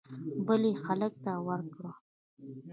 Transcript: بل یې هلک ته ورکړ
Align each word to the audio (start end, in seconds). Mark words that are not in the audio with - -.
بل 0.45 0.61
یې 0.69 0.73
هلک 0.85 1.13
ته 1.23 1.31
ورکړ 1.47 1.83